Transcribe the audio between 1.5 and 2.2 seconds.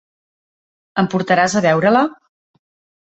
a veure-la?